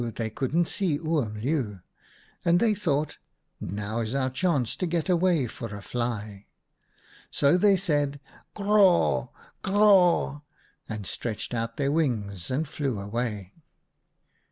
they 0.15 0.31
couldn't 0.31 0.65
see 0.65 0.95
Oom 0.97 1.39
Leeuw, 1.39 1.79
and 2.43 2.59
they 2.59 2.73
thought:' 2.73 3.19
Now 3.61 3.99
is 3.99 4.15
our 4.15 4.31
chance 4.31 4.75
to 4.77 4.87
get 4.87 5.09
away 5.09 5.45
for 5.45 5.75
a 5.75 5.81
fly/" 5.83 6.47
So 7.29 7.55
they 7.55 7.75
said' 7.77 8.19
Cr 8.55 8.63
r 8.63 8.67
raw, 8.77 9.27
cr 9.61 9.73
r 9.75 9.79
raw!' 9.79 10.41
and 10.89 11.05
stretched 11.05 11.53
out 11.53 11.77
their 11.77 11.91
wings 11.91 12.49
and 12.49 12.67
flew 12.67 12.99
away. 12.99 13.53